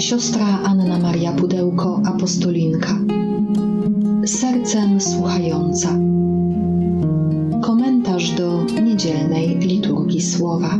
[0.00, 2.98] Siostra Anna Maria Pudełko, apostolinka.
[4.26, 5.88] Sercem słuchająca.
[7.62, 10.78] Komentarz do niedzielnej liturgii słowa.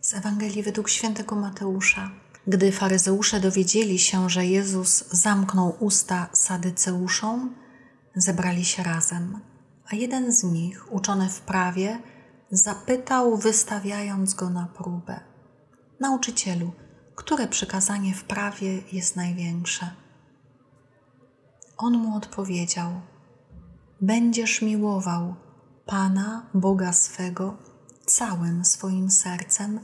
[0.00, 2.10] Z Ewangelii według świętego Mateusza.
[2.46, 7.54] Gdy faryzeusze dowiedzieli się, że Jezus zamknął usta sadyceuszom,
[8.14, 9.40] zebrali się razem.
[9.92, 11.98] A jeden z nich, uczony w prawie,
[12.50, 15.20] zapytał, wystawiając go na próbę:
[16.00, 16.72] Nauczycielu,
[17.14, 19.90] które przykazanie w prawie jest największe?
[21.76, 22.90] On mu odpowiedział:
[24.00, 25.34] Będziesz miłował
[25.86, 27.56] Pana, Boga swego,
[28.06, 29.80] całym swoim sercem,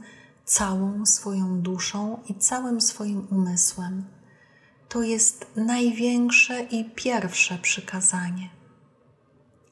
[0.47, 4.05] całą swoją duszą i całym swoim umysłem.
[4.89, 8.49] To jest największe i pierwsze przykazanie.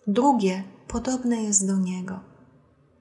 [0.08, 2.20] Drugie podobne jest do niego.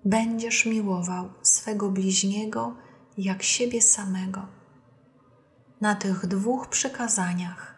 [0.05, 2.77] Będziesz miłował swego bliźniego
[3.19, 4.47] jak siebie samego.
[5.81, 7.75] Na tych dwóch przykazaniach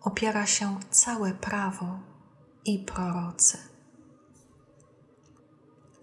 [0.00, 2.00] opiera się całe prawo
[2.64, 3.58] i prorocy.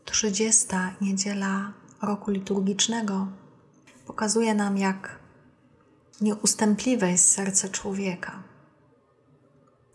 [0.05, 3.27] Trzydziesta niedziela roku liturgicznego
[4.07, 5.19] pokazuje nam, jak
[6.21, 8.43] nieustępliwe jest serce człowieka.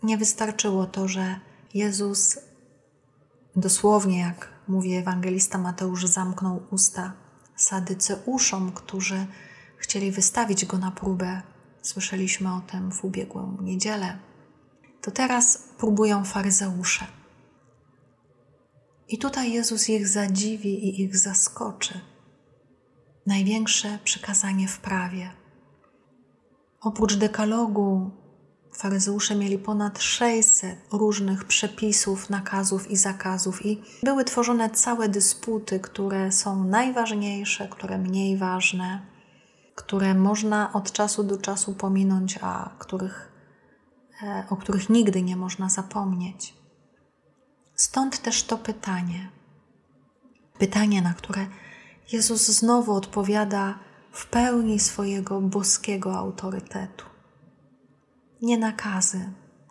[0.03, 1.39] Nie wystarczyło to, że
[1.73, 2.39] Jezus
[3.55, 7.13] dosłownie, jak mówi ewangelista Mateusz, zamknął usta
[7.55, 9.25] sadyceuszom, którzy
[9.77, 11.41] chcieli wystawić go na próbę.
[11.81, 14.19] Słyszeliśmy o tym w ubiegłą niedzielę.
[15.01, 17.05] To teraz próbują faryzeusze.
[19.07, 21.99] I tutaj Jezus ich zadziwi i ich zaskoczy.
[23.25, 25.31] Największe przykazanie w prawie.
[26.81, 28.11] Oprócz dekalogu,
[28.73, 36.31] faryzeusze mieli ponad 600 różnych przepisów, nakazów i zakazów, i były tworzone całe dysputy, które
[36.31, 39.01] są najważniejsze, które mniej ważne,
[39.75, 43.31] które można od czasu do czasu pominąć, a których,
[44.23, 46.64] e, o których nigdy nie można zapomnieć.
[47.75, 49.29] Stąd też to pytanie.
[50.59, 51.47] Pytanie, na które
[52.11, 53.79] Jezus znowu odpowiada
[54.11, 57.05] w pełni swojego boskiego autorytetu.
[58.41, 59.29] Nie nakazy,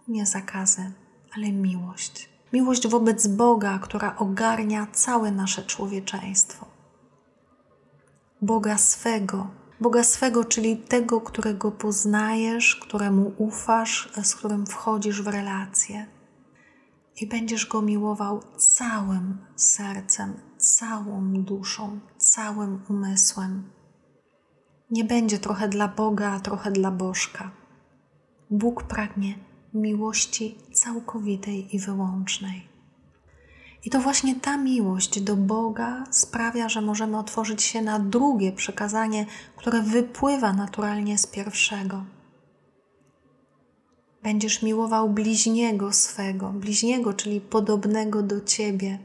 [0.09, 0.93] nie zakazy,
[1.37, 2.29] ale miłość.
[2.53, 6.67] Miłość wobec Boga, która ogarnia całe nasze człowieczeństwo.
[8.43, 9.51] Boga swego,
[9.81, 16.14] Boga swego, czyli tego, którego poznajesz, któremu ufasz, z którym wchodzisz w relacje
[17.21, 23.71] i będziesz go miłował całym sercem, całą duszą, całym umysłem.
[24.91, 27.51] Nie będzie trochę dla Boga, a trochę dla Bożka.
[28.51, 29.39] Bóg pragnie
[29.75, 32.69] miłości całkowitej i wyłącznej.
[33.85, 39.27] I to właśnie ta miłość do Boga sprawia, że możemy otworzyć się na drugie przekazanie,
[39.57, 42.05] które wypływa naturalnie z pierwszego
[44.25, 48.99] Będziesz miłował bliźniego swego, bliźniego, czyli podobnego do ciebie,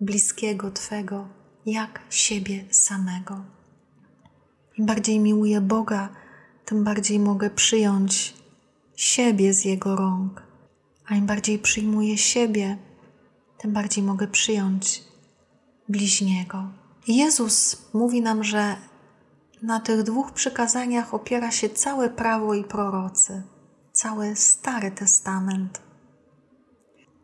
[0.00, 1.28] bliskiego twego,
[1.66, 3.44] jak siebie samego.
[4.78, 6.08] Im bardziej miłuję Boga,
[6.64, 8.34] tym bardziej mogę przyjąć
[8.96, 10.42] siebie z Jego rąk.
[11.06, 12.78] A im bardziej przyjmuję siebie,
[13.58, 15.02] tym bardziej mogę przyjąć
[15.88, 16.64] bliźniego.
[17.08, 18.76] Jezus mówi nam, że
[19.62, 23.42] na tych dwóch przykazaniach opiera się całe prawo i prorocy
[23.92, 25.80] cały Stary Testament.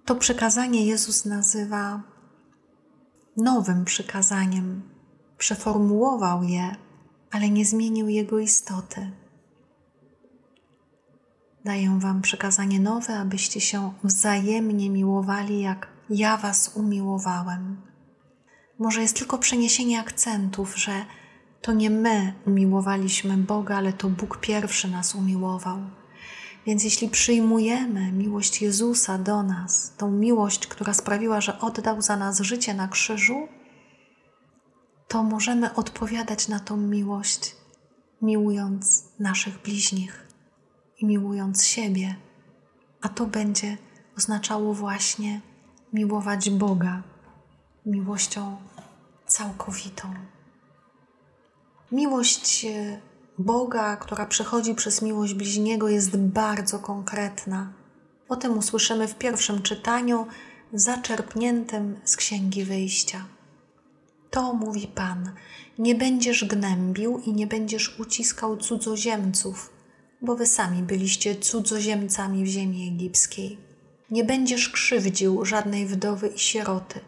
[0.04, 2.02] To przykazanie Jezus nazywa
[3.36, 4.82] nowym przykazaniem.
[5.38, 6.76] Przeformułował je,
[7.30, 9.10] ale nie zmienił jego istoty.
[11.64, 17.80] Daję Wam przykazanie nowe, abyście się wzajemnie miłowali, jak ja Was umiłowałem.
[18.78, 20.92] Może jest tylko przeniesienie akcentów, że
[21.62, 25.78] to nie my umiłowaliśmy Boga, ale to Bóg pierwszy nas umiłował.
[26.66, 32.40] Więc jeśli przyjmujemy miłość Jezusa do nas, tą miłość, która sprawiła, że oddał za nas
[32.40, 33.48] życie na krzyżu,
[35.08, 37.56] to możemy odpowiadać na tą miłość,
[38.22, 40.26] miłując naszych bliźnich
[40.98, 42.16] i miłując siebie.
[43.00, 43.76] A to będzie
[44.16, 45.40] oznaczało właśnie
[45.92, 47.02] miłować Boga
[47.86, 48.56] miłością
[49.26, 50.14] całkowitą.
[51.92, 53.00] Miłość e,
[53.38, 57.72] Boga, która przechodzi przez miłość bliźniego, jest bardzo konkretna.
[58.28, 60.26] O tym usłyszymy w pierwszym czytaniu,
[60.72, 63.24] zaczerpniętym z Księgi Wyjścia.
[64.30, 65.32] To mówi Pan:
[65.78, 69.70] Nie będziesz gnębił i nie będziesz uciskał cudzoziemców,
[70.22, 73.58] bo wy sami byliście cudzoziemcami w ziemi egipskiej.
[74.10, 77.00] Nie będziesz krzywdził żadnej wdowy i sieroty.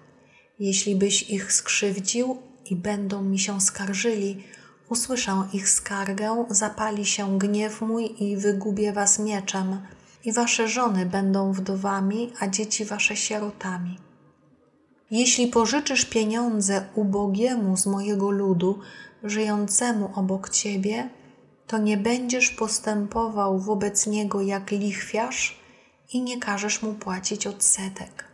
[0.58, 2.38] Jeśli byś ich skrzywdził
[2.70, 4.44] i będą mi się skarżyli,
[4.90, 9.80] usłyszę ich skargę, zapali się gniew mój i wygubię was mieczem,
[10.24, 13.98] i wasze żony będą wdowami, a dzieci wasze sierotami.
[15.10, 18.78] Jeśli pożyczysz pieniądze ubogiemu z mojego ludu,
[19.24, 21.08] żyjącemu obok ciebie,
[21.66, 25.60] to nie będziesz postępował wobec niego jak lichwiarz
[26.12, 28.24] i nie każesz mu płacić odsetek.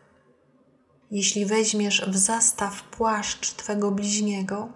[1.10, 4.68] Jeśli weźmiesz w zastaw płaszcz twego bliźniego,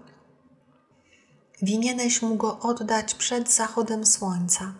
[1.62, 4.74] winieneś mu go oddać przed zachodem słońca,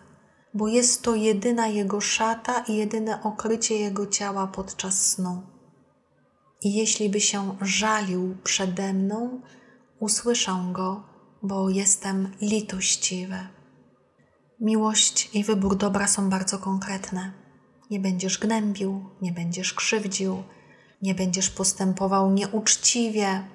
[0.53, 5.41] bo jest to jedyna jego szata i jedyne okrycie jego ciała podczas snu.
[6.61, 9.41] I jeśli by się żalił przede mną,
[9.99, 11.03] usłyszę go,
[11.43, 13.47] bo jestem litościwy.
[14.59, 17.31] Miłość i wybór dobra są bardzo konkretne.
[17.89, 20.43] Nie będziesz gnębił, nie będziesz krzywdził,
[21.01, 23.47] nie będziesz postępował nieuczciwie.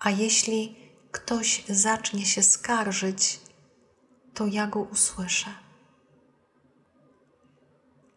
[0.00, 0.76] A jeśli
[1.10, 3.40] ktoś zacznie się skarżyć,
[4.34, 5.50] to ja go usłyszę.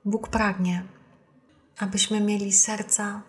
[0.06, 0.84] Bóg pragnie,
[1.78, 3.22] abyśmy mieli serca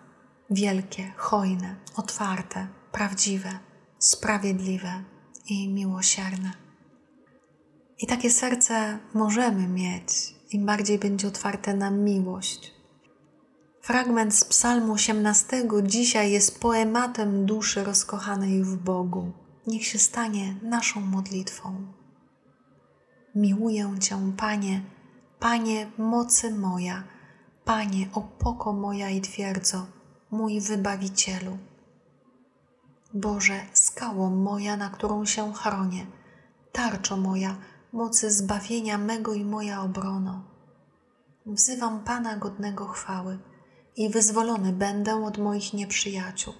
[0.50, 3.58] wielkie, hojne, otwarte, prawdziwe,
[3.98, 5.04] sprawiedliwe
[5.46, 6.52] i miłosierne.
[7.98, 12.72] I takie serce możemy mieć, im bardziej będzie otwarte na miłość.
[13.80, 19.41] Fragment z Psalmu 18 dzisiaj jest poematem duszy rozkochanej w Bogu.
[19.66, 21.86] Niech się stanie naszą modlitwą.
[23.34, 24.82] Miłuję Cię, Panie,
[25.40, 27.04] Panie mocy moja,
[27.64, 29.86] Panie opoko moja i twierdzo,
[30.30, 31.58] mój Wybawicielu.
[33.14, 36.06] Boże, skało moja, na którą się chronię,
[36.72, 37.56] tarczo moja,
[37.92, 40.42] mocy zbawienia mego i moja obrono.
[41.46, 43.38] Wzywam Pana godnego chwały
[43.96, 46.54] i wyzwolony będę od moich nieprzyjaciół.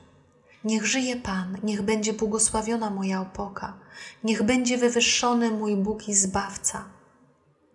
[0.65, 3.79] Niech żyje Pan, niech będzie błogosławiona moja opoka,
[4.25, 6.85] niech będzie wywyższony mój Bóg i Zbawca.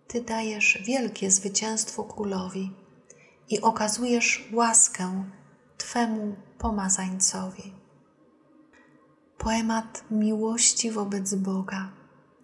[0.06, 2.72] Ty dajesz wielkie zwycięstwo królowi
[3.48, 5.24] i okazujesz łaskę
[5.78, 7.72] Twemu pomazańcowi.
[9.38, 11.92] Poemat miłości wobec Boga.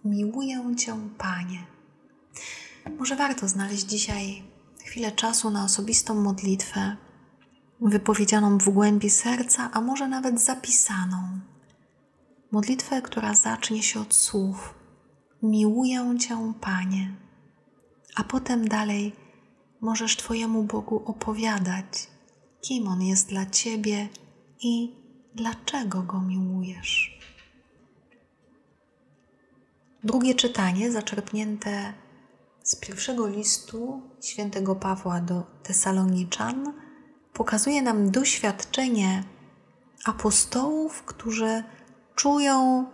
[0.05, 1.65] Miłuję Cię, Panie.
[2.99, 4.43] Może warto znaleźć dzisiaj
[4.85, 6.97] chwilę czasu na osobistą modlitwę,
[7.81, 11.39] wypowiedzianą w głębi serca, a może nawet zapisaną.
[12.51, 14.73] Modlitwę, która zacznie się od słów:
[15.43, 17.15] Miłuję Cię, Panie.
[18.15, 19.13] A potem dalej
[19.81, 22.07] możesz Twojemu Bogu opowiadać,
[22.61, 24.09] kim On jest dla Ciebie
[24.61, 24.95] i
[25.35, 27.19] dlaczego Go miłujesz.
[30.03, 31.93] Drugie czytanie, zaczerpnięte
[32.63, 36.73] z pierwszego listu świętego Pawła do Tesaloniczan,
[37.35, 39.23] pokazuje nam doświadczenie
[40.05, 41.63] apostołów, którzy
[42.15, 42.85] czują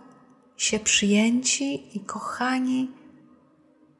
[0.56, 2.90] się przyjęci i kochani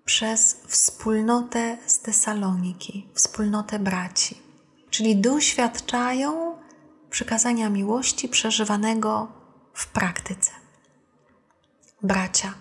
[0.04, 4.42] przez wspólnotę z Tesaloniki, wspólnotę braci.
[4.90, 6.56] Czyli doświadczają
[7.10, 9.32] przykazania miłości przeżywanego
[9.74, 10.50] w praktyce.
[12.02, 12.55] Bracia,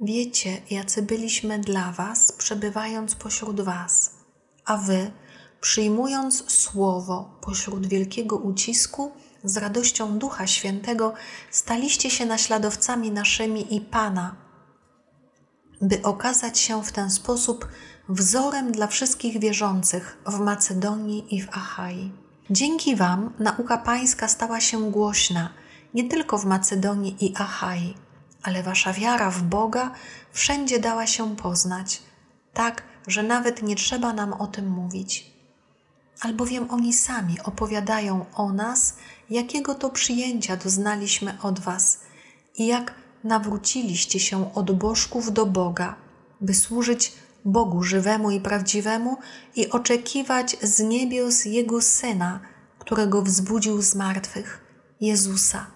[0.00, 4.14] wiecie, jacy byliśmy dla Was, przebywając pośród Was,
[4.64, 5.10] a Wy,
[5.60, 9.12] przyjmując słowo pośród wielkiego ucisku,
[9.44, 11.12] z radością Ducha Świętego,
[11.50, 14.36] staliście się naśladowcami naszymi i Pana,
[15.82, 17.68] by okazać się w ten sposób
[18.08, 22.12] wzorem dla wszystkich wierzących w Macedonii i w Achai.
[22.50, 25.50] Dzięki Wam nauka Pańska stała się głośna
[25.94, 27.94] nie tylko w Macedonii i Achai,
[28.42, 29.90] ale Wasza wiara w Boga
[30.32, 32.02] wszędzie dała się poznać,
[32.52, 35.39] tak, że nawet nie trzeba nam o tym mówić.
[36.20, 38.96] Albowiem oni sami opowiadają o nas,
[39.30, 42.00] jakiego to przyjęcia doznaliśmy od Was
[42.54, 45.96] i jak nawróciliście się od bożków do Boga,
[46.40, 47.12] by służyć
[47.44, 49.16] Bogu żywemu i prawdziwemu
[49.56, 52.40] i oczekiwać z niebios Jego Syna,
[52.78, 54.64] którego wzbudził z martwych,
[55.00, 55.66] Jezusa,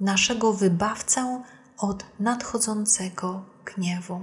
[0.00, 1.42] naszego wybawcę
[1.78, 4.20] od nadchodzącego gniewu.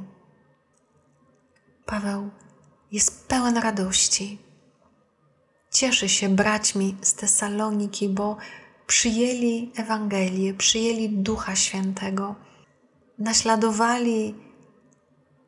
[1.85, 2.29] Paweł
[2.91, 4.48] jest pełen radości.
[5.79, 8.37] Cieszy się braćmi z Tesaloniki, bo
[8.87, 12.35] przyjęli Ewangelię, przyjęli Ducha Świętego,
[13.19, 14.35] naśladowali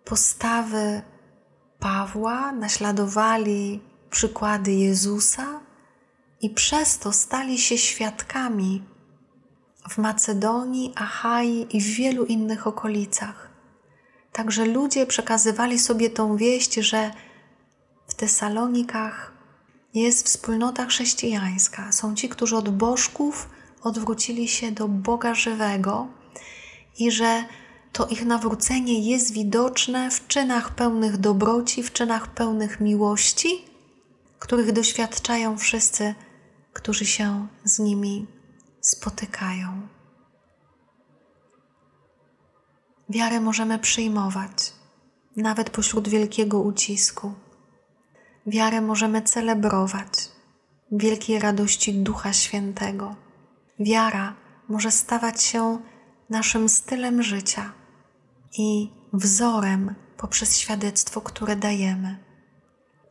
[0.05, 1.01] postawy
[1.79, 5.59] Pawła, naśladowali przykłady Jezusa
[6.41, 8.83] i przez to stali się świadkami
[9.89, 13.49] w Macedonii, Achai i w wielu innych okolicach.
[14.31, 17.11] Także ludzie przekazywali sobie tą wieść, że
[18.07, 19.40] w Tesalonikach
[19.93, 21.91] jest wspólnota chrześcijańska.
[21.91, 23.49] Są ci, którzy od bożków
[23.81, 26.07] odwrócili się do Boga żywego
[26.99, 27.43] i że
[27.91, 33.65] to ich nawrócenie jest widoczne w czynach pełnych dobroci, w czynach pełnych miłości,
[34.39, 36.15] których doświadczają wszyscy,
[36.73, 38.27] którzy się z nimi
[38.81, 39.87] spotykają.
[43.09, 44.73] Wiarę możemy przyjmować,
[45.35, 47.33] nawet pośród wielkiego ucisku.
[48.45, 50.29] Wiarę możemy celebrować,
[50.91, 53.15] wielkiej radości Ducha Świętego.
[53.79, 54.35] Wiara
[54.69, 55.81] może stawać się
[56.29, 57.73] naszym stylem życia
[58.57, 62.17] i wzorem poprzez świadectwo, które dajemy.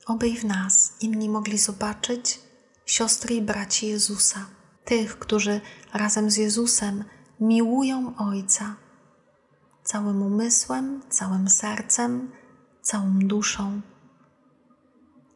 [0.06, 2.40] Oby w nas inni mogli zobaczyć
[2.86, 4.46] siostry i braci Jezusa,
[4.84, 5.60] tych, którzy
[5.94, 7.04] razem z Jezusem
[7.40, 8.76] miłują Ojca
[9.84, 12.30] całym umysłem, całym sercem,
[12.82, 13.80] całą duszą,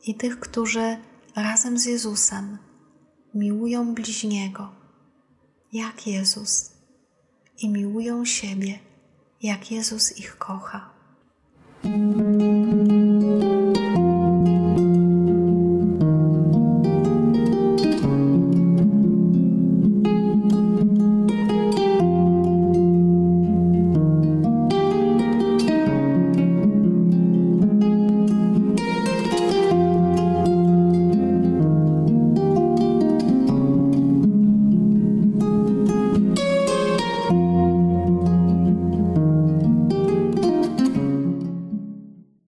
[0.07, 0.97] i tych, którzy
[1.37, 2.59] razem z Jezusem
[3.35, 4.73] miłują bliźniego,
[5.73, 6.73] jak Jezus,
[7.59, 8.79] i miłują siebie,
[9.43, 10.91] jak Jezus ich kocha.